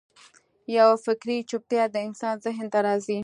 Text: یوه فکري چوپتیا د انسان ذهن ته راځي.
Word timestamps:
یوه 0.77 0.95
فکري 1.05 1.37
چوپتیا 1.49 1.83
د 1.91 1.95
انسان 2.07 2.35
ذهن 2.45 2.67
ته 2.73 2.79
راځي. 2.87 3.19